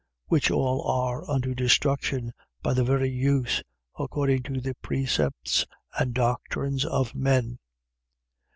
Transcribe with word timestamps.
Which 0.25 0.49
all 0.49 0.81
are 0.87 1.29
unto 1.29 1.53
destruction 1.53 2.33
by 2.63 2.73
the 2.73 2.83
very 2.83 3.11
use, 3.11 3.61
according 3.99 4.41
to 4.49 4.59
the 4.59 4.73
precepts 4.81 5.67
and 5.95 6.11
doctrines 6.15 6.85
of 6.85 7.13
men. 7.13 7.59